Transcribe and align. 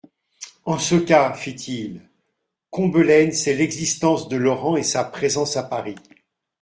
En 0.65 0.79
ce 0.79 0.95
cas, 0.95 1.31
fit-il, 1.33 2.09
Combelaine 2.71 3.31
sait 3.31 3.53
l'existence 3.53 4.29
de 4.29 4.35
Laurent 4.35 4.75
et 4.75 4.81
sa 4.81 5.03
présence 5.03 5.57
à 5.57 5.61
Paris. 5.63 5.93